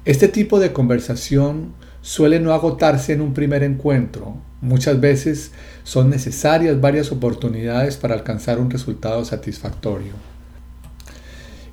[0.03, 4.37] Este tipo de conversación suele no agotarse en un primer encuentro.
[4.61, 5.51] Muchas veces
[5.83, 10.13] son necesarias varias oportunidades para alcanzar un resultado satisfactorio.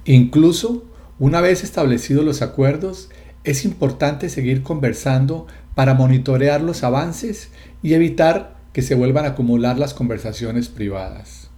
[0.04, 0.84] Incluso,
[1.18, 3.08] una vez establecidos los acuerdos,
[3.44, 7.50] es importante seguir conversando para monitorear los avances
[7.82, 11.50] y evitar que se vuelvan a acumular las conversaciones privadas.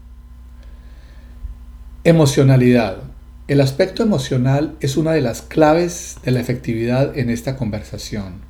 [2.05, 2.99] Emocionalidad.
[3.49, 8.41] El aspecto emocional es una de las claves de la efectividad en esta conversación.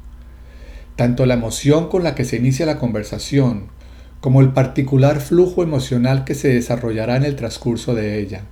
[0.96, 3.68] Tanto la emoción con la que se inicia la conversación
[4.22, 8.42] como el particular flujo emocional que se desarrollará en el transcurso de ella.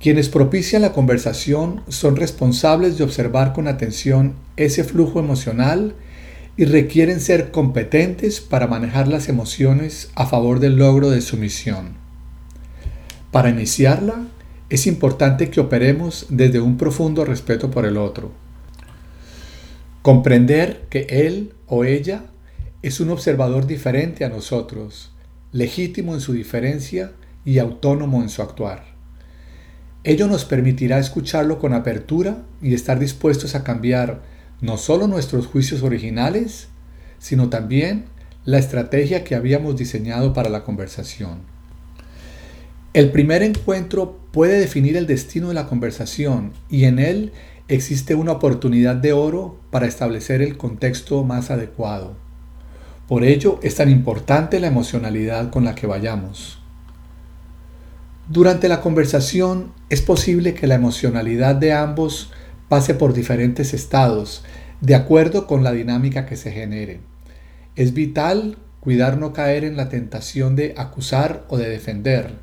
[0.00, 5.94] Quienes propician la conversación son responsables de observar con atención ese flujo emocional
[6.56, 11.98] y requieren ser competentes para manejar las emociones a favor del logro de su misión.
[13.30, 14.26] Para iniciarla,
[14.70, 18.32] es importante que operemos desde un profundo respeto por el otro.
[20.00, 22.24] Comprender que él o ella
[22.80, 25.12] es un observador diferente a nosotros,
[25.52, 27.12] legítimo en su diferencia
[27.44, 28.99] y autónomo en su actuar.
[30.02, 34.22] Ello nos permitirá escucharlo con apertura y estar dispuestos a cambiar
[34.62, 36.68] no solo nuestros juicios originales,
[37.18, 38.06] sino también
[38.46, 41.40] la estrategia que habíamos diseñado para la conversación.
[42.94, 47.32] El primer encuentro puede definir el destino de la conversación y en él
[47.68, 52.16] existe una oportunidad de oro para establecer el contexto más adecuado.
[53.06, 56.59] Por ello es tan importante la emocionalidad con la que vayamos.
[58.30, 62.30] Durante la conversación es posible que la emocionalidad de ambos
[62.68, 64.44] pase por diferentes estados,
[64.80, 67.00] de acuerdo con la dinámica que se genere.
[67.74, 72.34] Es vital cuidar no caer en la tentación de acusar o de defender,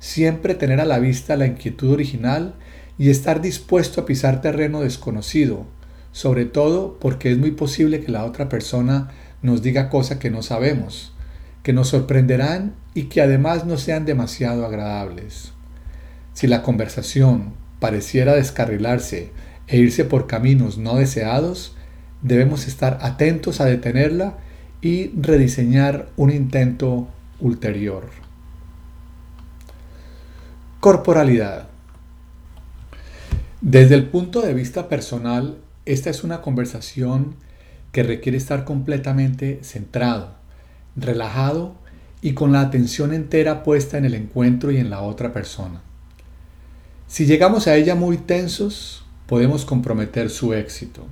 [0.00, 2.56] siempre tener a la vista la inquietud original
[2.98, 5.66] y estar dispuesto a pisar terreno desconocido,
[6.10, 10.42] sobre todo porque es muy posible que la otra persona nos diga cosas que no
[10.42, 11.11] sabemos
[11.62, 15.52] que nos sorprenderán y que además no sean demasiado agradables.
[16.34, 19.32] Si la conversación pareciera descarrilarse
[19.68, 21.76] e irse por caminos no deseados,
[22.20, 24.38] debemos estar atentos a detenerla
[24.80, 27.08] y rediseñar un intento
[27.40, 28.08] ulterior.
[30.80, 31.68] Corporalidad.
[33.60, 37.36] Desde el punto de vista personal, esta es una conversación
[37.92, 40.41] que requiere estar completamente centrado
[40.96, 41.74] relajado
[42.20, 45.82] y con la atención entera puesta en el encuentro y en la otra persona.
[47.06, 51.06] Si llegamos a ella muy tensos, podemos comprometer su éxito.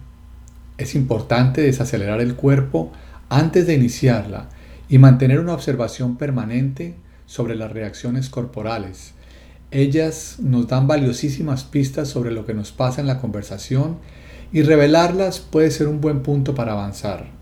[0.78, 2.92] Es importante desacelerar el cuerpo
[3.28, 4.48] antes de iniciarla
[4.88, 9.14] y mantener una observación permanente sobre las reacciones corporales,
[9.72, 13.98] Ellas nos dan valiosísimas pistas sobre lo que nos pasa en la conversación
[14.52, 17.39] y revelarlas puede ser un buen punto para avanzar.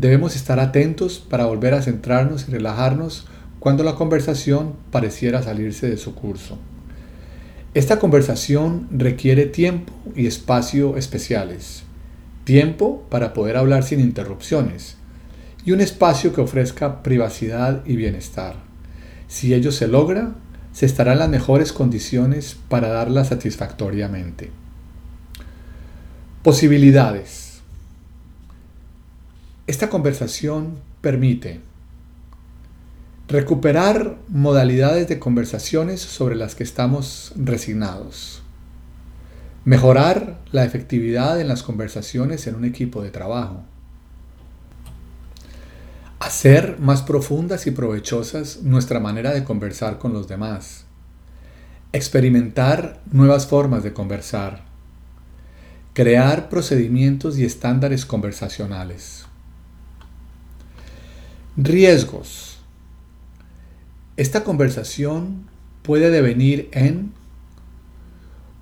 [0.00, 3.26] Debemos estar atentos para volver a centrarnos y relajarnos
[3.58, 6.56] cuando la conversación pareciera salirse de su curso.
[7.74, 11.82] Esta conversación requiere tiempo y espacio especiales.
[12.44, 14.96] Tiempo para poder hablar sin interrupciones
[15.66, 18.54] y un espacio que ofrezca privacidad y bienestar.
[19.28, 20.32] Si ello se logra,
[20.72, 24.48] se estará en las mejores condiciones para darla satisfactoriamente.
[26.42, 27.39] Posibilidades.
[29.70, 31.60] Esta conversación permite
[33.28, 38.42] recuperar modalidades de conversaciones sobre las que estamos resignados,
[39.64, 43.62] mejorar la efectividad en las conversaciones en un equipo de trabajo,
[46.18, 50.84] hacer más profundas y provechosas nuestra manera de conversar con los demás,
[51.92, 54.64] experimentar nuevas formas de conversar,
[55.94, 59.29] crear procedimientos y estándares conversacionales.
[61.62, 62.58] Riesgos.
[64.16, 65.46] Esta conversación
[65.82, 67.12] puede devenir en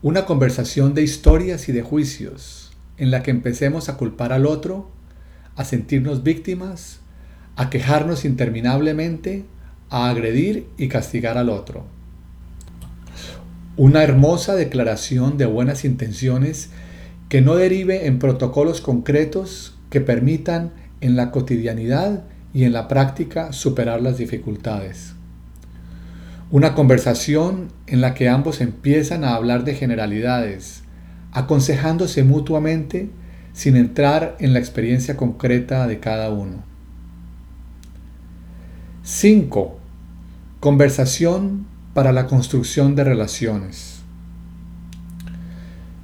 [0.03, 4.91] una conversación de historias y de juicios, en la que empecemos a culpar al otro,
[5.55, 6.99] a sentirnos víctimas
[7.55, 9.45] a quejarnos interminablemente,
[9.91, 11.87] a agredir y castigar al otro.
[13.77, 16.71] Una hermosa declaración de buenas intenciones
[17.29, 23.53] que no derive en protocolos concretos que permitan en la cotidianidad y en la práctica
[23.53, 25.15] superar las dificultades.
[26.51, 30.83] Una conversación en la que ambos empiezan a hablar de generalidades,
[31.33, 33.11] aconsejándose mutuamente
[33.53, 36.63] sin entrar en la experiencia concreta de cada uno.
[39.03, 39.79] 5.
[40.61, 44.01] Conversación para la construcción de relaciones.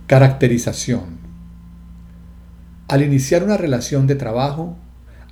[0.07, 1.19] Caracterización.
[2.89, 4.77] Al iniciar una relación de trabajo,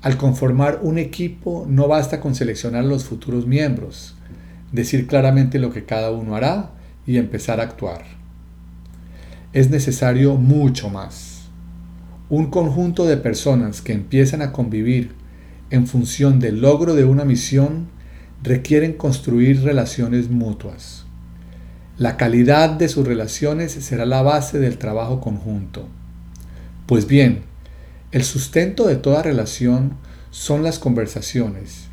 [0.03, 4.17] al conformar un equipo no basta con seleccionar los futuros miembros,
[4.73, 6.73] decir claramente lo que cada uno hará
[7.07, 8.03] y empezar a actuar.
[9.53, 11.43] Es necesario mucho más.
[12.29, 15.13] Un conjunto de personas que empiezan a convivir
[15.71, 17.89] en función del logro de una misión
[18.43, 21.05] requieren construir relaciones mutuas.
[21.97, 25.87] La calidad de sus relaciones será la base del trabajo conjunto.
[26.87, 27.45] Pues bien,
[28.13, 29.95] el sustento de toda relación
[30.31, 31.89] son las conversaciones,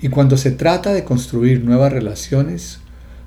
[0.00, 2.78] y cuando se trata de construir nuevas relaciones,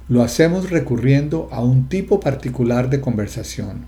[0.09, 3.85] lo hacemos recurriendo a un tipo particular de conversación.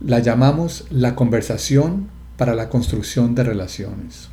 [0.00, 4.28] La llamamos la conversación para la construcción de relaciones.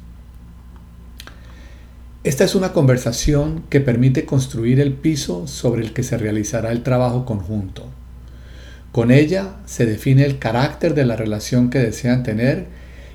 [2.26, 6.84] Esta es una conversación que permite construir el piso sobre el que se realizará el
[6.84, 7.86] trabajo conjunto.
[8.92, 12.68] Con ella se define el carácter de la relación que desean tener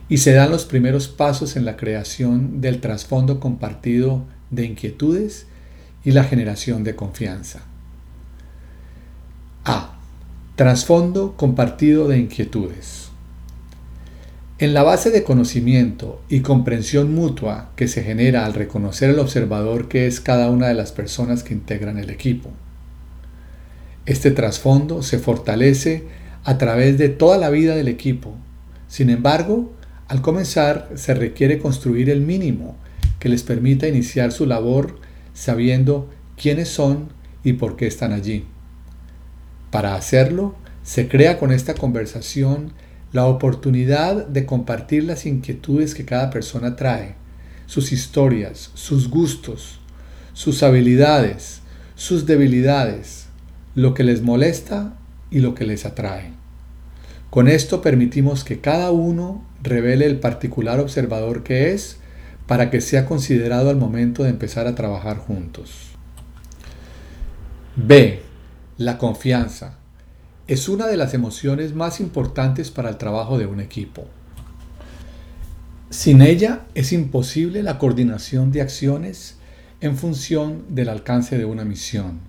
[0.09, 5.46] y se dan los primeros pasos en la creación del trasfondo compartido de inquietudes
[6.04, 7.61] y la generación de confianza.
[9.64, 9.98] A.
[10.56, 13.11] Trasfondo compartido de inquietudes.
[14.59, 19.88] En la base de conocimiento y comprensión mutua que se genera al reconocer al observador
[19.88, 22.50] que es cada una de las personas que integran el equipo.
[24.04, 26.06] Este trasfondo se fortalece
[26.42, 28.34] a través de toda la vida del equipo.
[28.88, 29.70] Sin embargo,
[30.09, 32.76] al comenzar se requiere construir el mínimo
[33.18, 34.98] que les permita iniciar su labor
[35.34, 37.11] sabiendo quiénes son
[37.44, 38.46] y por qué están allí.
[39.70, 42.72] Para hacerlo, se crea con esta conversación
[43.12, 47.14] la oportunidad de compartir las inquietudes que cada persona trae,
[47.66, 49.78] sus historias, sus gustos,
[50.32, 51.61] sus habilidades,
[51.96, 53.26] sus debilidades,
[53.74, 54.96] lo que les molesta
[55.30, 56.32] y lo que les atrae.
[57.28, 61.98] Con esto permitimos que cada uno revele el particular observador que es
[62.46, 65.90] para que sea considerado al momento de empezar a trabajar juntos.
[67.76, 68.22] B.
[68.78, 69.78] La confianza
[70.46, 74.06] es una de las emociones más importantes para el trabajo de un equipo.
[75.90, 79.36] Sin ella es imposible la coordinación de acciones
[79.80, 82.20] en función del alcance de una misión.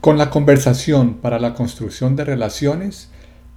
[0.00, 3.10] Con la conversación para la construcción de relaciones,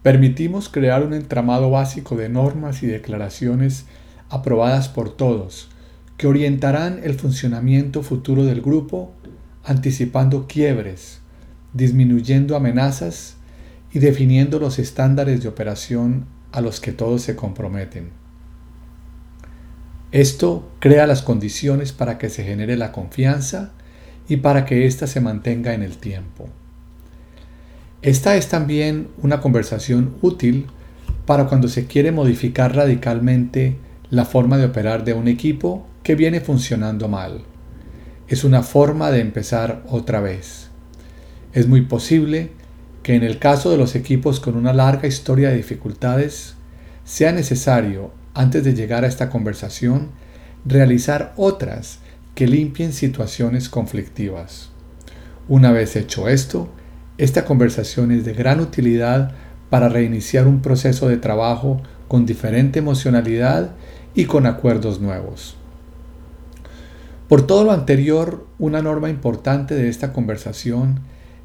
[0.04, 3.86] permitimos crear un entramado básico de normas y declaraciones
[4.30, 5.70] aprobadas por todos,
[6.18, 9.14] que orientarán el funcionamiento futuro del grupo,
[9.64, 11.22] anticipando quiebres,
[11.74, 13.38] disminuyendo amenazas
[13.93, 18.12] y definiendo los estándares de operación a los que todos se comprometen.
[20.12, 23.72] Esto crea las condiciones para que se genere la confianza
[24.28, 26.49] y para que ésta se mantenga en el tiempo.
[28.04, 30.68] Esta es también una conversación útil
[31.26, 33.78] para cuando se quiere modificar radicalmente
[34.10, 37.43] la forma de operar de un equipo que viene funcionando mal.
[38.28, 40.68] Es una forma de empezar otra vez.
[41.54, 42.51] Es muy posible
[43.04, 46.56] que en el caso de los equipos con una larga historia de dificultades,
[47.06, 50.10] sea necesario, antes de llegar a esta conversación,
[50.66, 51.99] realizar otras
[52.36, 54.72] que limpien situaciones conflictivas.
[55.47, 56.70] Una vez hecho esto,
[57.18, 59.32] esta conversación es de gran utilidad
[59.70, 63.72] para reiniciar un proceso de trabajo con diferente emocionalidad
[64.16, 65.55] y con acuerdos nuevos.
[67.28, 70.99] Por todo lo anterior, una norma importante de esta conversación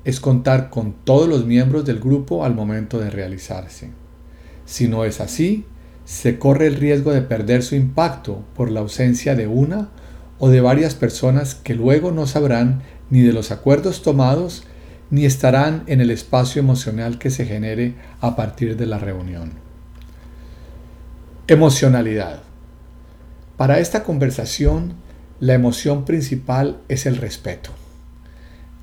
[0.04, 3.90] es contar con todos los miembros del grupo al momento de realizarse.
[4.64, 5.64] Si no es así,
[6.04, 9.90] se corre el riesgo de perder su impacto por la ausencia de una
[10.38, 14.64] o de varias personas que luego no sabrán ni de los acuerdos tomados
[15.10, 19.52] ni estarán en el espacio emocional que se genere a partir de la reunión.
[21.46, 22.42] Emocionalidad.
[23.56, 24.94] Para esta conversación,
[25.40, 27.70] la emoción principal es el respeto.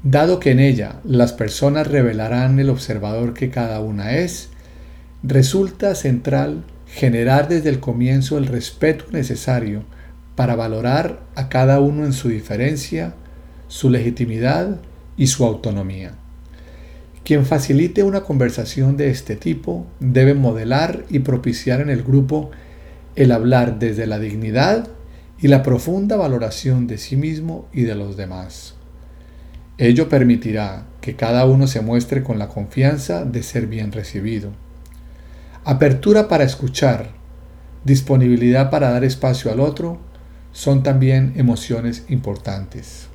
[0.04, 4.50] Dado que en ella las personas revelarán el observador que cada una es,
[5.24, 9.84] resulta central generar desde el comienzo el respeto necesario
[10.36, 13.16] para valorar a cada uno en su diferencia,
[13.68, 14.80] su legitimidad
[15.18, 16.14] y su autonomía.
[17.24, 22.52] Quien facilite una conversación de este tipo debe modelar y propiciar en el grupo
[23.16, 24.88] el hablar desde la dignidad
[25.40, 28.76] y la profunda valoración de sí mismo y de los demás.
[29.78, 34.52] Ello permitirá que cada uno se muestre con la confianza de ser bien recibido.
[35.64, 37.10] Apertura para escuchar,
[37.84, 40.00] disponibilidad para dar espacio al otro,
[40.52, 43.08] son también emociones importantes.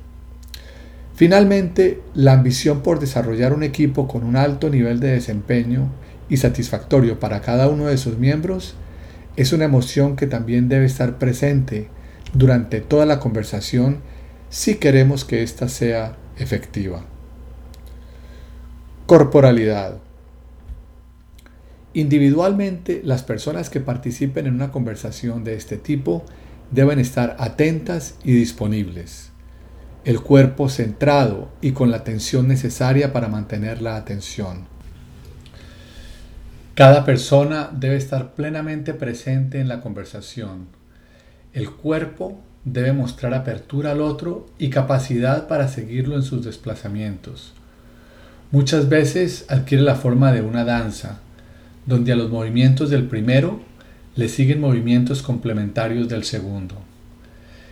[1.21, 5.87] Finalmente, la ambición por desarrollar un equipo con un alto nivel de desempeño
[6.29, 8.73] y satisfactorio para cada uno de sus miembros
[9.35, 11.89] es una emoción que también debe estar presente
[12.33, 13.99] durante toda la conversación
[14.49, 17.05] si queremos que ésta sea efectiva.
[19.05, 19.99] Corporalidad.
[21.93, 26.25] Individualmente, las personas que participen en una conversación de este tipo
[26.71, 29.30] deben estar atentas y disponibles.
[30.03, 34.65] El cuerpo centrado y con la atención necesaria para mantener la atención.
[36.73, 40.69] Cada persona debe estar plenamente presente en la conversación.
[41.53, 47.53] El cuerpo debe mostrar apertura al otro y capacidad para seguirlo en sus desplazamientos.
[48.49, 51.19] Muchas veces adquiere la forma de una danza,
[51.85, 53.61] donde a los movimientos del primero
[54.15, 56.75] le siguen movimientos complementarios del segundo.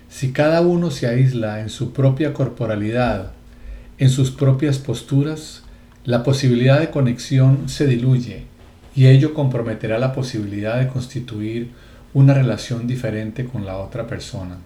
[0.10, 3.32] Si cada uno se aísla en su propia corporalidad,
[4.00, 5.64] en sus propias posturas,
[6.04, 8.44] la posibilidad de conexión se diluye
[8.96, 11.70] y ello comprometerá la posibilidad de constituir
[12.14, 14.58] una relación diferente con la otra persona.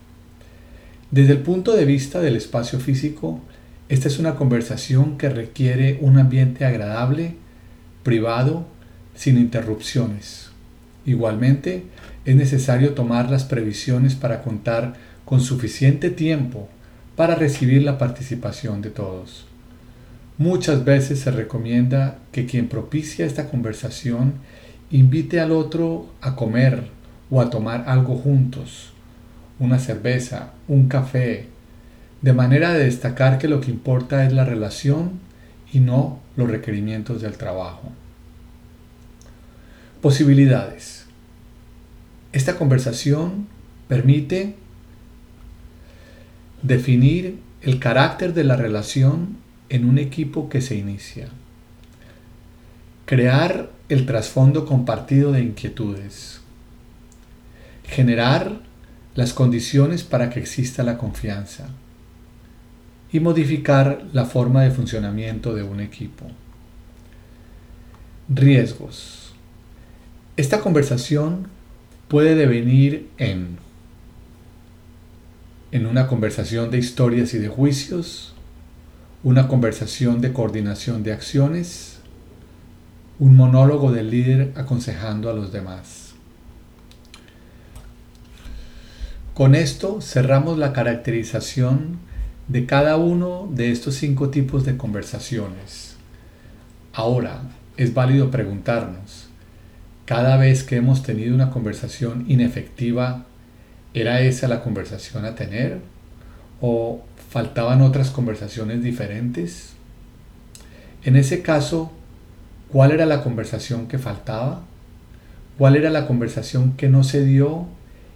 [1.12, 3.42] Desde el punto de vista del espacio físico,
[3.90, 7.36] esta es una conversación que requiere un ambiente agradable,
[8.02, 8.66] privado,
[9.14, 10.50] sin interrupciones.
[11.06, 11.84] Igualmente,
[12.26, 14.94] es necesario tomar las previsiones para contar
[15.34, 16.70] con suficiente tiempo
[17.16, 19.48] para recibir la participación de todos.
[20.38, 24.34] Muchas veces se recomienda que quien propicia esta conversación
[24.92, 26.84] invite al otro a comer
[27.32, 28.94] o a tomar algo juntos,
[29.58, 31.48] una cerveza, un café,
[32.22, 35.14] de manera de destacar que lo que importa es la relación
[35.72, 37.92] y no los requerimientos del trabajo.
[40.00, 41.06] Posibilidades.
[42.34, 43.48] Esta conversación
[43.88, 44.62] permite
[46.64, 49.38] definir el carácter de la relación
[49.70, 51.28] en un equipo que se inicia.
[53.06, 56.42] Crear el trasfondo compartido de inquietudes.
[57.84, 58.62] Generar
[59.14, 61.68] las condiciones para que exista la confianza.
[63.12, 66.26] Y modificar la forma de funcionamiento de un equipo.
[68.30, 69.34] Riesgos.
[70.36, 71.48] Esta conversación
[72.08, 73.58] puede devenir en,
[75.74, 78.36] en una conversación de historias y de juicios,
[79.24, 81.98] una conversación de coordinación de acciones,
[83.18, 86.14] un monólogo del líder aconsejando a los demás.
[89.34, 91.98] Con esto cerramos la caracterización
[92.48, 95.96] de cada uno de estos cinco tipos de conversaciones.
[96.94, 99.28] Ahora es válido preguntarnos,
[100.06, 103.26] cada vez que hemos tenido una conversación inefectiva,
[103.94, 105.80] ¿era esa la conversación a tener?
[106.62, 109.74] ¿O faltaban otras conversaciones diferentes?
[111.04, 111.92] En ese caso,
[112.72, 114.64] ¿cuál era la conversación que faltaba?
[115.58, 117.68] ¿Cuál era la conversación que no se dio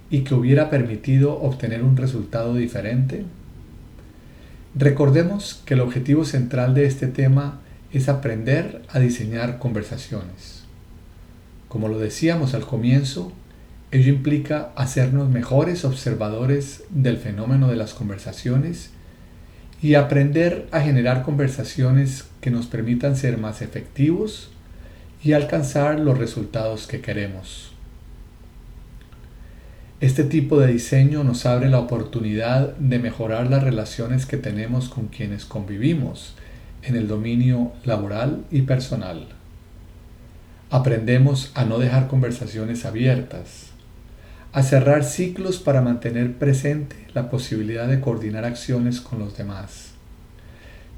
[0.10, 3.26] y que hubiera permitido obtener un resultado diferente?
[4.74, 7.60] Recordemos que el objetivo central de este tema
[7.92, 10.64] es aprender a diseñar conversaciones.
[11.68, 13.34] Como lo decíamos al comienzo,
[13.92, 18.92] ello implica hacernos mejores observadores del fenómeno de las conversaciones
[19.82, 24.50] y aprender a generar conversaciones que nos permitan ser más efectivos
[25.24, 27.72] y alcanzar los resultados que queremos.
[30.00, 35.08] Este tipo de diseño nos abre la oportunidad de mejorar las relaciones que tenemos con
[35.08, 36.36] quienes convivimos
[36.84, 39.28] en el dominio laboral y personal.
[40.70, 43.67] Aprendemos a no dejar conversaciones abiertas,
[44.54, 49.92] a cerrar ciclos para mantener presente la posibilidad de coordinar acciones con los demás.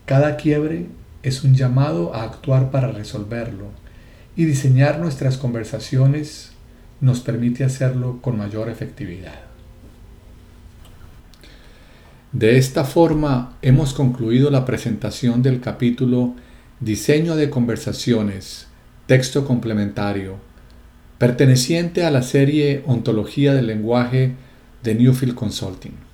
[0.06, 0.88] Cada quiebre
[1.24, 3.68] es un llamado a actuar para resolverlo
[4.36, 6.52] y diseñar nuestras conversaciones
[7.02, 9.42] nos permite hacerlo con mayor efectividad.
[12.32, 16.36] De esta forma hemos concluido la presentación del capítulo
[16.80, 18.68] Diseño de conversaciones,
[19.08, 20.38] texto complementario,
[21.20, 24.32] perteneciente a la serie Ontología del lenguaje
[24.84, 26.09] de Newfield Consulting.